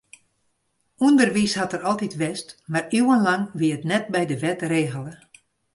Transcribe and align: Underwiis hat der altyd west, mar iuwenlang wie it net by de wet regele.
Underwiis 1.09 1.53
hat 1.61 1.73
der 1.75 1.83
altyd 1.91 2.13
west, 2.21 2.49
mar 2.73 2.85
iuwenlang 2.97 3.43
wie 3.59 3.73
it 3.77 3.87
net 3.91 4.05
by 4.13 4.23
de 4.29 4.37
wet 4.43 4.61
regele. 4.75 5.13